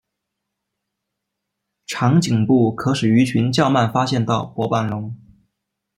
[1.85, 5.15] 长颈部可使鱼群较慢发现到薄板龙。